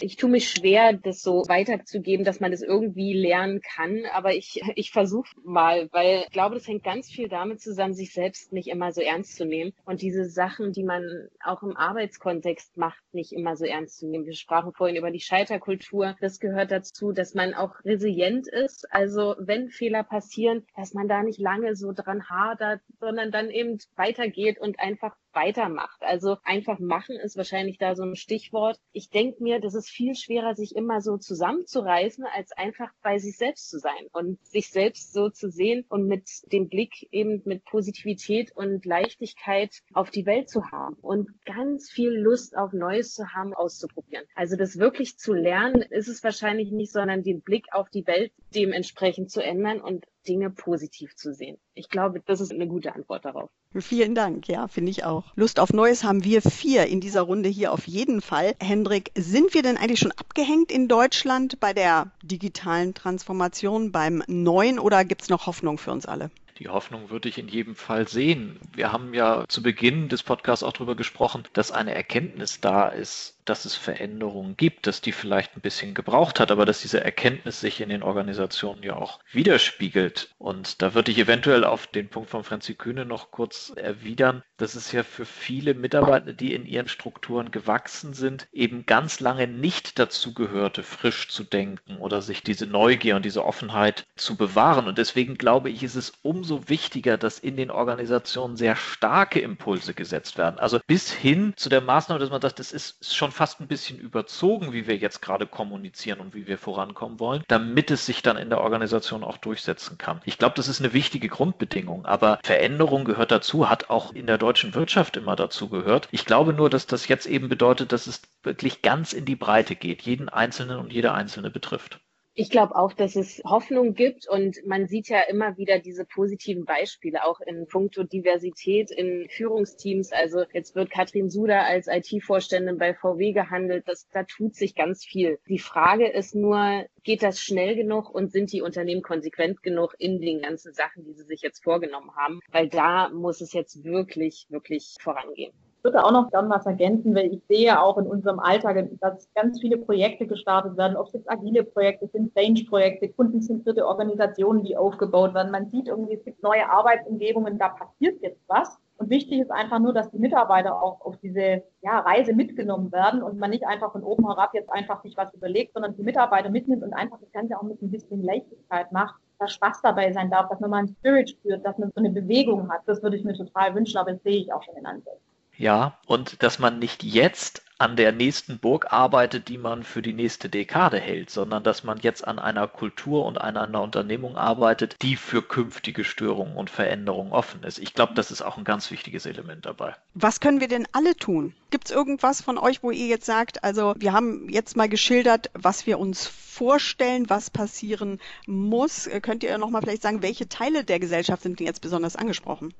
Ich 0.00 0.16
tue 0.16 0.30
mich 0.30 0.50
schwer, 0.50 0.92
das 0.92 1.22
so 1.22 1.42
weiterzugeben, 1.48 2.24
dass 2.24 2.40
man 2.40 2.50
das 2.50 2.62
irgendwie 2.62 3.12
lernen 3.14 3.60
kann, 3.60 4.02
aber 4.12 4.34
ich, 4.34 4.62
ich 4.76 4.90
versuche 4.90 5.28
mal, 5.44 5.88
weil 5.92 6.24
ich 6.26 6.30
glaube, 6.30 6.54
das 6.54 6.66
hängt 6.68 6.84
ganz 6.84 7.08
viel 7.08 7.28
damit 7.28 7.60
zusammen, 7.60 7.94
sich 7.94 8.12
selbst 8.12 8.52
nicht 8.52 8.68
immer 8.68 8.92
so 8.92 9.00
ernst 9.00 9.36
zu 9.36 9.44
nehmen 9.44 9.72
und 9.84 10.02
diese 10.02 10.24
Sachen, 10.24 10.72
die 10.72 10.84
man 10.84 11.28
auch 11.44 11.62
im 11.62 11.76
Arbeitskontext 11.76 12.76
macht, 12.76 13.02
nicht 13.12 13.32
immer 13.32 13.56
so 13.56 13.64
ernst 13.64 13.98
zu 13.98 14.06
nehmen. 14.06 14.26
Wir 14.26 14.34
sprachen 14.34 14.72
vorhin 14.72 14.96
über 14.96 15.10
die 15.10 15.20
Scheiterkultur. 15.20 16.16
Das 16.20 16.40
gehört 16.40 16.70
dazu, 16.70 17.12
dass 17.12 17.34
man 17.34 17.54
auch 17.54 17.74
resilient 17.84 18.48
ist. 18.48 18.86
Also 18.92 19.34
wenn 19.38 19.68
Fehler 19.68 20.04
passieren, 20.04 20.66
dass 20.76 20.94
man 20.94 21.08
da 21.08 21.22
nicht 21.22 21.38
lange 21.38 21.76
so 21.76 21.92
dran 21.92 22.28
hadert, 22.28 22.80
sondern 23.00 23.30
dann 23.30 23.50
eben 23.50 23.78
weitergeht 23.96 24.58
und 24.60 24.78
einfach 24.80 25.16
weitermacht. 25.38 26.02
Also 26.02 26.36
einfach 26.42 26.80
machen 26.80 27.16
ist 27.16 27.36
wahrscheinlich 27.36 27.78
da 27.78 27.94
so 27.94 28.02
ein 28.02 28.16
Stichwort. 28.16 28.78
Ich 28.92 29.08
denke 29.08 29.42
mir, 29.42 29.60
das 29.60 29.74
ist 29.74 29.88
viel 29.88 30.16
schwerer, 30.16 30.54
sich 30.54 30.74
immer 30.74 31.00
so 31.00 31.16
zusammenzureißen, 31.16 32.24
als 32.34 32.50
einfach 32.52 32.90
bei 33.02 33.18
sich 33.18 33.36
selbst 33.36 33.70
zu 33.70 33.78
sein 33.78 34.08
und 34.12 34.44
sich 34.44 34.70
selbst 34.70 35.12
so 35.12 35.30
zu 35.30 35.48
sehen 35.50 35.84
und 35.88 36.08
mit 36.08 36.28
dem 36.52 36.68
Blick 36.68 37.06
eben 37.12 37.42
mit 37.44 37.64
Positivität 37.64 38.50
und 38.56 38.84
Leichtigkeit 38.84 39.82
auf 39.92 40.10
die 40.10 40.26
Welt 40.26 40.48
zu 40.48 40.72
haben 40.72 40.96
und 41.00 41.28
ganz 41.44 41.88
viel 41.88 42.10
Lust 42.10 42.56
auf 42.56 42.72
Neues 42.72 43.14
zu 43.14 43.32
haben, 43.32 43.54
auszuprobieren. 43.54 44.24
Also 44.34 44.56
das 44.56 44.78
wirklich 44.78 45.18
zu 45.18 45.34
lernen, 45.34 45.82
ist 45.82 46.08
es 46.08 46.24
wahrscheinlich 46.24 46.72
nicht, 46.72 46.92
sondern 46.92 47.22
den 47.22 47.42
Blick 47.42 47.66
auf 47.72 47.88
die 47.90 48.06
Welt 48.06 48.32
dementsprechend 48.54 49.30
zu 49.30 49.40
ändern 49.40 49.80
und 49.80 50.06
Dinge 50.26 50.50
positiv 50.50 51.14
zu 51.14 51.32
sehen. 51.32 51.58
Ich 51.74 51.88
glaube, 51.88 52.20
das 52.26 52.40
ist 52.40 52.52
eine 52.52 52.66
gute 52.66 52.94
Antwort 52.94 53.24
darauf. 53.24 53.50
Vielen 53.76 54.14
Dank, 54.14 54.48
ja, 54.48 54.66
finde 54.66 54.90
ich 54.90 55.04
auch. 55.04 55.24
Lust 55.36 55.60
auf 55.60 55.74
Neues 55.74 56.02
haben 56.02 56.24
wir 56.24 56.40
vier 56.40 56.86
in 56.86 57.00
dieser 57.00 57.22
Runde 57.22 57.50
hier 57.50 57.72
auf 57.72 57.86
jeden 57.86 58.22
Fall. 58.22 58.54
Hendrik, 58.60 59.10
sind 59.14 59.52
wir 59.52 59.62
denn 59.62 59.76
eigentlich 59.76 60.00
schon 60.00 60.12
abgehängt 60.12 60.72
in 60.72 60.88
Deutschland 60.88 61.60
bei 61.60 61.74
der 61.74 62.10
digitalen 62.22 62.94
Transformation, 62.94 63.92
beim 63.92 64.22
Neuen 64.26 64.78
oder 64.78 65.04
gibt 65.04 65.22
es 65.22 65.28
noch 65.28 65.46
Hoffnung 65.46 65.76
für 65.76 65.92
uns 65.92 66.06
alle? 66.06 66.30
Die 66.58 66.68
Hoffnung 66.68 67.10
würde 67.10 67.28
ich 67.28 67.38
in 67.38 67.46
jedem 67.46 67.76
Fall 67.76 68.08
sehen. 68.08 68.58
Wir 68.74 68.90
haben 68.90 69.14
ja 69.14 69.44
zu 69.46 69.62
Beginn 69.62 70.08
des 70.08 70.24
Podcasts 70.24 70.64
auch 70.64 70.72
darüber 70.72 70.96
gesprochen, 70.96 71.44
dass 71.52 71.70
eine 71.70 71.94
Erkenntnis 71.94 72.60
da 72.60 72.88
ist, 72.88 73.37
dass 73.48 73.64
es 73.64 73.74
Veränderungen 73.74 74.56
gibt, 74.56 74.86
dass 74.86 75.00
die 75.00 75.12
vielleicht 75.12 75.56
ein 75.56 75.60
bisschen 75.60 75.94
gebraucht 75.94 76.40
hat, 76.40 76.50
aber 76.50 76.66
dass 76.66 76.82
diese 76.82 77.02
Erkenntnis 77.02 77.60
sich 77.60 77.80
in 77.80 77.88
den 77.88 78.02
Organisationen 78.02 78.82
ja 78.82 78.96
auch 78.96 79.20
widerspiegelt. 79.32 80.34
Und 80.38 80.82
da 80.82 80.94
würde 80.94 81.10
ich 81.10 81.18
eventuell 81.18 81.64
auf 81.64 81.86
den 81.86 82.08
Punkt 82.08 82.30
von 82.30 82.44
Franzi 82.44 82.74
Kühne 82.74 83.04
noch 83.04 83.30
kurz 83.30 83.72
erwidern. 83.76 84.42
Das 84.56 84.76
ist 84.76 84.92
ja 84.92 85.02
für 85.02 85.24
viele 85.24 85.74
Mitarbeiter, 85.74 86.32
die 86.32 86.54
in 86.54 86.66
ihren 86.66 86.88
Strukturen 86.88 87.50
gewachsen 87.50 88.12
sind, 88.12 88.48
eben 88.52 88.86
ganz 88.86 89.20
lange 89.20 89.46
nicht 89.46 89.98
dazu 89.98 90.34
gehörte, 90.34 90.82
frisch 90.82 91.28
zu 91.28 91.44
denken 91.44 91.96
oder 91.96 92.20
sich 92.22 92.42
diese 92.42 92.66
Neugier 92.66 93.16
und 93.16 93.24
diese 93.24 93.44
Offenheit 93.44 94.06
zu 94.16 94.36
bewahren. 94.36 94.88
Und 94.88 94.98
deswegen 94.98 95.38
glaube 95.38 95.70
ich, 95.70 95.82
ist 95.82 95.94
es 95.94 96.12
umso 96.22 96.68
wichtiger, 96.68 97.16
dass 97.16 97.38
in 97.38 97.56
den 97.56 97.70
Organisationen 97.70 98.56
sehr 98.56 98.76
starke 98.76 99.40
Impulse 99.40 99.94
gesetzt 99.94 100.36
werden. 100.38 100.58
Also 100.58 100.80
bis 100.86 101.12
hin 101.12 101.54
zu 101.56 101.68
der 101.68 101.80
Maßnahme, 101.80 102.20
dass 102.20 102.30
man 102.30 102.42
sagt, 102.42 102.58
das 102.58 102.72
ist 102.72 103.14
schon 103.14 103.32
fast 103.38 103.60
ein 103.60 103.68
bisschen 103.68 104.00
überzogen, 104.00 104.72
wie 104.72 104.88
wir 104.88 104.96
jetzt 104.96 105.22
gerade 105.22 105.46
kommunizieren 105.46 106.18
und 106.18 106.34
wie 106.34 106.48
wir 106.48 106.58
vorankommen 106.58 107.20
wollen, 107.20 107.44
damit 107.46 107.92
es 107.92 108.04
sich 108.04 108.20
dann 108.20 108.36
in 108.36 108.50
der 108.50 108.60
Organisation 108.60 109.22
auch 109.22 109.36
durchsetzen 109.36 109.96
kann. 109.96 110.20
Ich 110.24 110.38
glaube, 110.38 110.56
das 110.56 110.66
ist 110.66 110.80
eine 110.80 110.92
wichtige 110.92 111.28
Grundbedingung, 111.28 112.04
aber 112.04 112.40
Veränderung 112.42 113.04
gehört 113.04 113.30
dazu, 113.30 113.70
hat 113.70 113.90
auch 113.90 114.12
in 114.12 114.26
der 114.26 114.38
deutschen 114.38 114.74
Wirtschaft 114.74 115.16
immer 115.16 115.36
dazu 115.36 115.68
gehört. 115.68 116.08
Ich 116.10 116.24
glaube 116.24 116.52
nur, 116.52 116.68
dass 116.68 116.88
das 116.88 117.06
jetzt 117.06 117.26
eben 117.26 117.48
bedeutet, 117.48 117.92
dass 117.92 118.08
es 118.08 118.22
wirklich 118.42 118.82
ganz 118.82 119.12
in 119.12 119.24
die 119.24 119.36
Breite 119.36 119.76
geht, 119.76 120.02
jeden 120.02 120.28
Einzelnen 120.28 120.80
und 120.80 120.92
jede 120.92 121.12
Einzelne 121.12 121.48
betrifft. 121.48 122.00
Ich 122.40 122.50
glaube 122.50 122.76
auch, 122.76 122.92
dass 122.92 123.16
es 123.16 123.42
Hoffnung 123.44 123.94
gibt 123.94 124.28
und 124.28 124.64
man 124.64 124.86
sieht 124.86 125.08
ja 125.08 125.22
immer 125.28 125.56
wieder 125.56 125.80
diese 125.80 126.04
positiven 126.04 126.64
Beispiele, 126.64 127.24
auch 127.24 127.40
in 127.40 127.66
puncto 127.66 128.04
Diversität 128.04 128.92
in 128.92 129.28
Führungsteams. 129.28 130.12
Also 130.12 130.44
jetzt 130.52 130.76
wird 130.76 130.88
Katrin 130.88 131.30
Suda 131.30 131.64
als 131.64 131.88
IT-Vorständin 131.88 132.78
bei 132.78 132.94
VW 132.94 133.32
gehandelt. 133.32 133.88
Das, 133.88 134.06
da 134.12 134.22
tut 134.22 134.54
sich 134.54 134.76
ganz 134.76 135.04
viel. 135.04 135.40
Die 135.48 135.58
Frage 135.58 136.06
ist 136.06 136.36
nur, 136.36 136.86
geht 137.02 137.24
das 137.24 137.40
schnell 137.40 137.74
genug 137.74 138.08
und 138.08 138.30
sind 138.30 138.52
die 138.52 138.62
Unternehmen 138.62 139.02
konsequent 139.02 139.64
genug 139.64 139.96
in 139.98 140.20
den 140.20 140.40
ganzen 140.40 140.72
Sachen, 140.72 141.02
die 141.02 141.14
sie 141.14 141.24
sich 141.24 141.42
jetzt 141.42 141.64
vorgenommen 141.64 142.14
haben? 142.14 142.38
Weil 142.52 142.68
da 142.68 143.08
muss 143.08 143.40
es 143.40 143.52
jetzt 143.52 143.82
wirklich, 143.82 144.46
wirklich 144.48 144.94
vorangehen. 145.00 145.52
Würde 145.82 146.04
auch 146.04 146.12
noch 146.12 146.30
gerne 146.30 146.50
was 146.50 146.66
ergänzen, 146.66 147.14
weil 147.14 147.32
ich 147.32 147.40
sehe 147.48 147.80
auch 147.80 147.98
in 147.98 148.06
unserem 148.06 148.40
Alltag, 148.40 148.88
dass 149.00 149.28
ganz 149.34 149.60
viele 149.60 149.76
Projekte 149.76 150.26
gestartet 150.26 150.76
werden, 150.76 150.96
ob 150.96 151.06
es 151.06 151.12
jetzt 151.12 151.30
agile 151.30 151.62
Projekte 151.64 152.08
sind, 152.12 152.34
Change-Projekte, 152.34 153.08
kundenzentrierte 153.10 153.86
Organisationen, 153.86 154.64
die 154.64 154.76
aufgebaut 154.76 155.34
werden. 155.34 155.52
Man 155.52 155.70
sieht 155.70 155.88
irgendwie, 155.88 156.14
es 156.14 156.24
gibt 156.24 156.42
neue 156.42 156.68
Arbeitsumgebungen, 156.68 157.58
da 157.58 157.68
passiert 157.68 158.20
jetzt 158.22 158.40
was. 158.48 158.78
Und 158.98 159.10
wichtig 159.10 159.38
ist 159.40 159.52
einfach 159.52 159.78
nur, 159.78 159.92
dass 159.92 160.10
die 160.10 160.18
Mitarbeiter 160.18 160.82
auch 160.82 161.00
auf 161.02 161.16
diese 161.18 161.62
ja, 161.82 162.00
Reise 162.00 162.34
mitgenommen 162.34 162.90
werden 162.90 163.22
und 163.22 163.38
man 163.38 163.50
nicht 163.50 163.64
einfach 163.64 163.92
von 163.92 164.02
oben 164.02 164.26
herab 164.26 164.52
jetzt 164.54 164.72
einfach 164.72 165.00
sich 165.02 165.16
was 165.16 165.32
überlegt, 165.34 165.72
sondern 165.74 165.96
die 165.96 166.02
Mitarbeiter 166.02 166.50
mitnimmt 166.50 166.82
und 166.82 166.92
einfach 166.92 167.18
das 167.20 167.30
Ganze 167.30 167.56
auch 167.56 167.62
mit 167.62 167.80
ein 167.80 167.92
bisschen 167.92 168.24
Leichtigkeit 168.24 168.90
macht, 168.90 169.14
dass 169.38 169.52
Spaß 169.52 169.82
dabei 169.82 170.12
sein 170.12 170.30
darf, 170.30 170.48
dass 170.48 170.58
man 170.58 170.70
mal 170.70 170.78
einen 170.78 170.96
Spirit 170.98 171.30
spürt, 171.30 171.64
dass 171.64 171.78
man 171.78 171.92
so 171.94 172.00
eine 172.00 172.10
Bewegung 172.10 172.68
hat. 172.70 172.80
Das 172.86 173.00
würde 173.00 173.16
ich 173.16 173.24
mir 173.24 173.34
total 173.34 173.72
wünschen, 173.76 173.98
aber 173.98 174.12
das 174.12 174.22
sehe 174.24 174.40
ich 174.40 174.52
auch 174.52 174.64
schon 174.64 174.76
in 174.76 174.86
Ansätzen. 174.86 175.27
Ja, 175.58 175.98
und 176.06 176.42
dass 176.44 176.60
man 176.60 176.78
nicht 176.78 177.02
jetzt 177.02 177.62
an 177.78 177.96
der 177.96 178.12
nächsten 178.12 178.58
Burg 178.58 178.92
arbeitet, 178.92 179.48
die 179.48 179.58
man 179.58 179.82
für 179.82 180.02
die 180.02 180.12
nächste 180.12 180.48
Dekade 180.48 180.98
hält, 180.98 181.30
sondern 181.30 181.62
dass 181.64 181.84
man 181.84 181.98
jetzt 181.98 182.26
an 182.26 182.38
einer 182.38 182.66
Kultur 182.66 183.24
und 183.24 183.40
an 183.40 183.56
einer 183.56 183.82
Unternehmung 183.82 184.36
arbeitet, 184.36 184.96
die 185.02 185.16
für 185.16 185.42
künftige 185.42 186.04
Störungen 186.04 186.56
und 186.56 186.70
Veränderungen 186.70 187.32
offen 187.32 187.62
ist. 187.64 187.78
Ich 187.78 187.94
glaube, 187.94 188.14
das 188.14 188.30
ist 188.30 188.42
auch 188.42 188.56
ein 188.56 188.64
ganz 188.64 188.90
wichtiges 188.90 189.26
Element 189.26 189.66
dabei. 189.66 189.94
Was 190.14 190.40
können 190.40 190.60
wir 190.60 190.68
denn 190.68 190.86
alle 190.92 191.16
tun? 191.16 191.54
Gibt 191.70 191.86
es 191.86 191.94
irgendwas 191.94 192.40
von 192.40 192.58
euch, 192.58 192.82
wo 192.82 192.90
ihr 192.90 193.06
jetzt 193.06 193.26
sagt, 193.26 193.62
also 193.62 193.94
wir 193.96 194.12
haben 194.12 194.48
jetzt 194.48 194.76
mal 194.76 194.88
geschildert, 194.88 195.50
was 195.54 195.86
wir 195.86 195.98
uns 195.98 196.26
vorstellen, 196.26 197.30
was 197.30 197.50
passieren 197.50 198.20
muss. 198.46 199.08
Könnt 199.22 199.44
ihr 199.44 199.56
noch 199.58 199.70
mal 199.70 199.82
vielleicht 199.82 200.02
sagen, 200.02 200.22
welche 200.22 200.48
Teile 200.48 200.82
der 200.82 200.98
Gesellschaft 200.98 201.42
sind 201.42 201.60
denn 201.60 201.66
jetzt 201.66 201.80
besonders 201.80 202.16
angesprochen? 202.16 202.74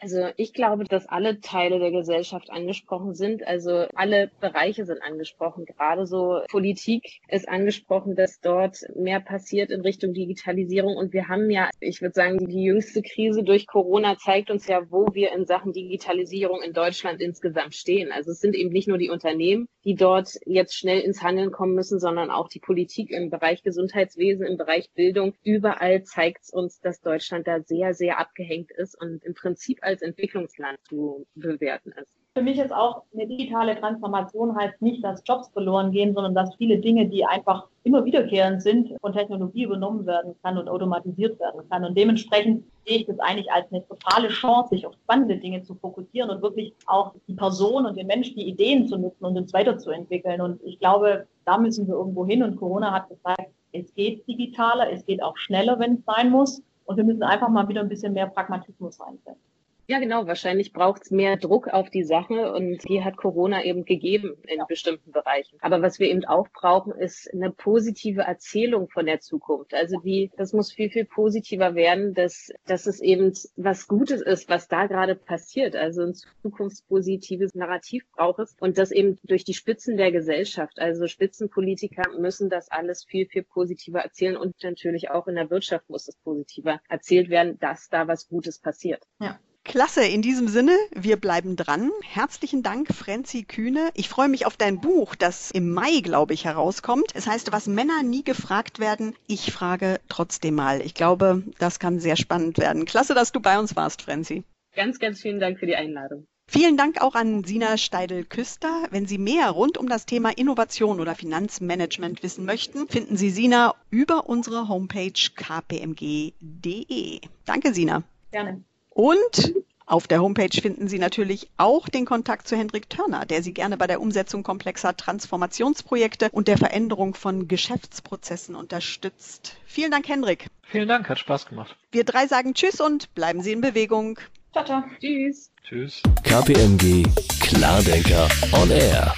Also 0.00 0.28
ich 0.36 0.54
glaube, 0.54 0.84
dass 0.84 1.06
alle 1.06 1.40
Teile 1.40 1.78
der 1.78 1.90
Gesellschaft 1.90 2.50
angesprochen 2.50 3.14
sind. 3.14 3.46
Also 3.46 3.86
alle 3.94 4.30
Bereiche 4.40 4.86
sind 4.86 5.02
angesprochen. 5.02 5.66
Gerade 5.66 6.06
so 6.06 6.40
Politik 6.50 7.20
ist 7.28 7.48
angesprochen, 7.48 8.14
dass 8.14 8.40
dort 8.40 8.78
mehr 8.96 9.20
passiert 9.20 9.70
in 9.70 9.82
Richtung 9.82 10.14
Digitalisierung. 10.14 10.96
Und 10.96 11.12
wir 11.12 11.28
haben 11.28 11.50
ja, 11.50 11.68
ich 11.80 12.00
würde 12.00 12.14
sagen, 12.14 12.38
die 12.48 12.64
jüngste 12.64 13.02
Krise 13.02 13.42
durch 13.42 13.66
Corona 13.66 14.16
zeigt 14.16 14.50
uns 14.50 14.66
ja, 14.66 14.80
wo 14.90 15.08
wir 15.12 15.32
in 15.32 15.44
Sachen 15.44 15.72
Digitalisierung 15.72 16.62
in 16.62 16.72
Deutschland 16.72 17.20
insgesamt 17.20 17.74
stehen. 17.74 18.10
Also 18.10 18.30
es 18.30 18.40
sind 18.40 18.54
eben 18.54 18.70
nicht 18.70 18.88
nur 18.88 18.98
die 18.98 19.10
Unternehmen, 19.10 19.66
die 19.84 19.94
dort 19.94 20.38
jetzt 20.44 20.76
schnell 20.76 21.00
ins 21.00 21.22
Handeln 21.22 21.50
kommen 21.50 21.74
müssen, 21.74 21.98
sondern 21.98 22.30
auch 22.30 22.48
die 22.48 22.60
Politik 22.60 23.10
im 23.10 23.30
Bereich 23.30 23.62
Gesundheitswesen, 23.62 24.46
im 24.46 24.56
Bereich 24.56 24.90
Bildung. 24.92 25.34
Überall 25.42 26.04
zeigt 26.04 26.44
es 26.44 26.50
uns, 26.50 26.80
dass 26.80 27.00
Deutschland 27.00 27.46
da 27.46 27.60
sehr, 27.62 27.94
sehr 27.94 28.18
abgehängt 28.18 28.70
ist 28.72 29.00
und 29.00 29.24
im 29.24 29.34
Prinzip 29.34 29.78
als 29.82 30.02
Entwicklungsland 30.02 30.78
zu 30.88 31.26
bewerten 31.34 31.92
ist. 31.92 32.10
Für 32.36 32.44
mich 32.44 32.60
ist 32.60 32.72
auch 32.72 33.02
eine 33.12 33.26
digitale 33.26 33.74
Transformation 33.74 34.54
heißt 34.56 34.80
nicht, 34.80 35.02
dass 35.02 35.20
Jobs 35.26 35.48
verloren 35.48 35.90
gehen, 35.90 36.14
sondern 36.14 36.32
dass 36.32 36.54
viele 36.54 36.78
Dinge, 36.78 37.08
die 37.08 37.24
einfach 37.24 37.66
immer 37.82 38.04
wiederkehrend 38.04 38.62
sind, 38.62 38.94
von 39.00 39.12
Technologie 39.12 39.64
übernommen 39.64 40.06
werden 40.06 40.36
kann 40.40 40.56
und 40.56 40.68
automatisiert 40.68 41.40
werden 41.40 41.68
kann. 41.68 41.84
Und 41.84 41.98
dementsprechend 41.98 42.64
sehe 42.86 42.98
ich 42.98 43.06
das 43.06 43.18
eigentlich 43.18 43.50
als 43.50 43.66
eine 43.72 43.84
totale 43.84 44.28
Chance, 44.28 44.68
sich 44.68 44.86
auf 44.86 44.94
spannende 44.94 45.38
Dinge 45.38 45.64
zu 45.64 45.74
fokussieren 45.74 46.30
und 46.30 46.40
wirklich 46.40 46.72
auch 46.86 47.14
die 47.26 47.34
Person 47.34 47.84
und 47.84 47.98
den 47.98 48.06
Menschen, 48.06 48.36
die 48.36 48.48
Ideen 48.48 48.86
zu 48.86 48.96
nutzen 48.96 49.24
und 49.24 49.36
uns 49.36 49.52
weiterzuentwickeln. 49.52 50.40
Und 50.40 50.62
ich 50.62 50.78
glaube, 50.78 51.26
da 51.46 51.58
müssen 51.58 51.88
wir 51.88 51.94
irgendwo 51.94 52.24
hin. 52.24 52.44
Und 52.44 52.58
Corona 52.58 52.92
hat 52.92 53.08
gezeigt, 53.08 53.50
es 53.72 53.92
geht 53.94 54.24
digitaler, 54.28 54.92
es 54.92 55.04
geht 55.04 55.20
auch 55.20 55.36
schneller, 55.36 55.80
wenn 55.80 55.94
es 55.94 56.04
sein 56.04 56.30
muss. 56.30 56.62
Und 56.84 56.96
wir 56.96 57.04
müssen 57.04 57.24
einfach 57.24 57.48
mal 57.48 57.68
wieder 57.68 57.80
ein 57.80 57.88
bisschen 57.88 58.12
mehr 58.12 58.28
Pragmatismus 58.28 59.00
reinsetzen. 59.00 59.49
Ja, 59.90 59.98
genau. 59.98 60.28
Wahrscheinlich 60.28 60.72
braucht 60.72 61.02
es 61.02 61.10
mehr 61.10 61.36
Druck 61.36 61.66
auf 61.66 61.90
die 61.90 62.04
Sache 62.04 62.52
und 62.52 62.88
die 62.88 63.02
hat 63.02 63.16
Corona 63.16 63.64
eben 63.64 63.84
gegeben 63.84 64.36
in 64.46 64.62
bestimmten 64.68 65.10
Bereichen. 65.10 65.58
Aber 65.62 65.82
was 65.82 65.98
wir 65.98 66.08
eben 66.08 66.24
auch 66.26 66.46
brauchen, 66.52 66.92
ist 66.92 67.28
eine 67.34 67.50
positive 67.50 68.20
Erzählung 68.20 68.88
von 68.88 69.06
der 69.06 69.18
Zukunft. 69.18 69.74
Also 69.74 69.98
die, 69.98 70.30
das 70.36 70.52
muss 70.52 70.70
viel, 70.70 70.90
viel 70.90 71.06
positiver 71.06 71.74
werden, 71.74 72.14
dass, 72.14 72.52
dass 72.66 72.86
es 72.86 73.00
eben 73.00 73.32
was 73.56 73.88
Gutes 73.88 74.22
ist, 74.22 74.48
was 74.48 74.68
da 74.68 74.86
gerade 74.86 75.16
passiert. 75.16 75.74
Also 75.74 76.02
ein 76.02 76.14
zukunftspositives 76.14 77.56
Narrativ 77.56 78.04
braucht 78.12 78.38
es 78.38 78.54
und 78.60 78.78
das 78.78 78.92
eben 78.92 79.18
durch 79.24 79.42
die 79.42 79.54
Spitzen 79.54 79.96
der 79.96 80.12
Gesellschaft. 80.12 80.78
Also 80.78 81.08
Spitzenpolitiker 81.08 82.16
müssen 82.16 82.48
das 82.48 82.70
alles 82.70 83.02
viel, 83.02 83.26
viel 83.26 83.42
positiver 83.42 83.98
erzählen 83.98 84.36
und 84.36 84.54
natürlich 84.62 85.10
auch 85.10 85.26
in 85.26 85.34
der 85.34 85.50
Wirtschaft 85.50 85.90
muss 85.90 86.06
es 86.06 86.14
positiver 86.14 86.80
erzählt 86.88 87.28
werden, 87.28 87.58
dass 87.58 87.88
da 87.88 88.06
was 88.06 88.28
Gutes 88.28 88.60
passiert. 88.60 89.02
Ja. 89.18 89.40
Klasse, 89.64 90.04
in 90.04 90.20
diesem 90.20 90.48
Sinne, 90.48 90.76
wir 90.90 91.16
bleiben 91.16 91.54
dran. 91.54 91.92
Herzlichen 92.02 92.62
Dank, 92.62 92.92
Franzi 92.92 93.44
Kühne. 93.44 93.90
Ich 93.94 94.08
freue 94.08 94.28
mich 94.28 94.44
auf 94.46 94.56
dein 94.56 94.80
Buch, 94.80 95.14
das 95.14 95.52
im 95.52 95.72
Mai, 95.72 96.00
glaube 96.00 96.34
ich, 96.34 96.44
herauskommt. 96.44 97.12
Es 97.14 97.26
heißt, 97.26 97.52
was 97.52 97.68
Männer 97.68 98.02
nie 98.02 98.24
gefragt 98.24 98.80
werden, 98.80 99.14
ich 99.28 99.52
frage 99.52 100.00
trotzdem 100.08 100.56
mal. 100.56 100.80
Ich 100.80 100.94
glaube, 100.94 101.44
das 101.58 101.78
kann 101.78 102.00
sehr 102.00 102.16
spannend 102.16 102.58
werden. 102.58 102.84
Klasse, 102.84 103.14
dass 103.14 103.30
du 103.32 103.40
bei 103.40 103.58
uns 103.58 103.76
warst, 103.76 104.02
Franzi. 104.02 104.42
Ganz, 104.74 104.98
ganz 104.98 105.20
vielen 105.20 105.38
Dank 105.38 105.58
für 105.60 105.66
die 105.66 105.76
Einladung. 105.76 106.26
Vielen 106.48 106.76
Dank 106.76 107.00
auch 107.00 107.14
an 107.14 107.44
Sina 107.44 107.76
Steidel-Küster. 107.76 108.88
Wenn 108.90 109.06
Sie 109.06 109.18
mehr 109.18 109.50
rund 109.50 109.78
um 109.78 109.88
das 109.88 110.04
Thema 110.04 110.30
Innovation 110.36 110.98
oder 110.98 111.14
Finanzmanagement 111.14 112.24
wissen 112.24 112.44
möchten, 112.44 112.88
finden 112.88 113.16
Sie 113.16 113.30
Sina 113.30 113.76
über 113.90 114.28
unsere 114.28 114.66
Homepage 114.66 115.12
kpmg.de. 115.36 117.20
Danke, 117.44 117.72
Sina. 117.72 118.02
Gerne. 118.32 118.64
Und 118.90 119.54
auf 119.86 120.06
der 120.06 120.22
Homepage 120.22 120.60
finden 120.60 120.86
Sie 120.86 121.00
natürlich 121.00 121.48
auch 121.56 121.88
den 121.88 122.04
Kontakt 122.04 122.46
zu 122.46 122.56
Hendrik 122.56 122.88
Törner, 122.88 123.26
der 123.26 123.42
Sie 123.42 123.52
gerne 123.52 123.76
bei 123.76 123.88
der 123.88 124.00
Umsetzung 124.00 124.44
komplexer 124.44 124.96
Transformationsprojekte 124.96 126.28
und 126.30 126.46
der 126.46 126.58
Veränderung 126.58 127.14
von 127.14 127.48
Geschäftsprozessen 127.48 128.54
unterstützt. 128.54 129.56
Vielen 129.66 129.90
Dank, 129.90 130.08
Hendrik. 130.08 130.46
Vielen 130.62 130.86
Dank, 130.86 131.08
hat 131.08 131.18
Spaß 131.18 131.46
gemacht. 131.46 131.76
Wir 131.90 132.04
drei 132.04 132.28
sagen 132.28 132.54
Tschüss 132.54 132.80
und 132.80 133.12
bleiben 133.14 133.42
Sie 133.42 133.50
in 133.50 133.60
Bewegung. 133.60 134.20
Ciao, 134.52 134.64
ciao. 134.64 134.84
Tschüss. 135.00 135.50
Tschüss. 135.64 136.02
KPMG 136.22 137.04
Klardenker 137.40 138.28
on 138.52 138.70
Air. 138.70 139.12